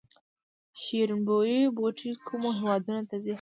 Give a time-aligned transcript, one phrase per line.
[0.81, 3.29] شیرین بویې بوټی کومو هیوادونو ته ځي؟